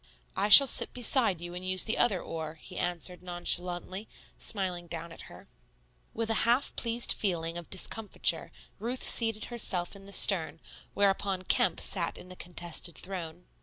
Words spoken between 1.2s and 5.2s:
you and use the other oar," he answered nonchalantly, smiling down